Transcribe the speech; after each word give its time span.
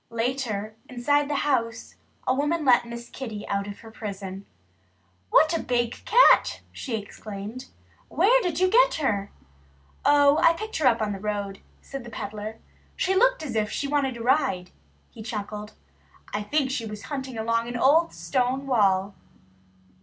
Later, 0.09 0.75
inside 0.89 1.29
the 1.29 1.35
house, 1.45 1.93
a 2.25 2.33
woman 2.33 2.65
let 2.65 2.87
Miss 2.87 3.07
Kitty 3.07 3.47
out 3.47 3.67
of 3.67 3.81
her 3.81 3.91
prison. 3.91 4.47
"What 5.29 5.55
a 5.55 5.61
big 5.61 6.03
cat!" 6.05 6.61
she 6.71 6.97
exclaimed. 6.97 7.67
"Where 8.07 8.41
did 8.41 8.59
you 8.59 8.67
get 8.67 8.95
her?" 8.95 9.29
"Oh, 10.03 10.39
I 10.39 10.53
picked 10.53 10.77
her 10.77 10.87
up 10.87 11.03
on 11.03 11.11
the 11.11 11.19
road," 11.19 11.59
said 11.83 12.03
the 12.03 12.09
peddler. 12.09 12.57
"She 12.95 13.13
looked 13.13 13.43
as 13.43 13.55
if 13.55 13.69
she 13.69 13.87
wanted 13.87 14.17
a 14.17 14.23
ride," 14.23 14.71
he 15.11 15.21
chuckled. 15.21 15.73
"I 16.33 16.41
think 16.41 16.71
she 16.71 16.87
was 16.87 17.03
hunting 17.03 17.37
along 17.37 17.67
an 17.67 17.77
old 17.77 18.11
stone 18.11 18.65
wall." 18.65 19.13